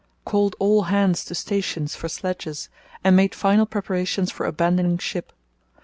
—Called 0.25 0.55
all 0.57 0.85
hands 0.89 1.23
to 1.25 1.35
stations 1.35 1.93
for 1.95 2.09
sledges, 2.09 2.69
and 3.03 3.15
made 3.15 3.35
final 3.35 3.67
preparations 3.67 4.31
for 4.31 4.47
abandoning 4.47 4.97
ship. 4.97 5.31